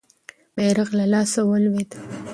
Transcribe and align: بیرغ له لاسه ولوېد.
بیرغ 0.55 0.89
له 0.99 1.05
لاسه 1.13 1.41
ولوېد. 1.45 1.91